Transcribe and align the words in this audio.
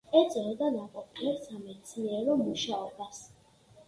ეწეოდა 0.19 0.69
ნაყოფიერ 0.77 1.35
სამეცნიერო 1.43 2.39
მუშაობას. 2.39 3.21